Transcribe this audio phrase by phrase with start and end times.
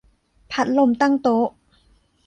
[0.51, 1.47] พัดลมตั้งโต๊ะ